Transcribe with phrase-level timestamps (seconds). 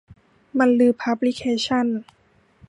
[0.57, 1.99] บันลือพับลิเคชั่นส์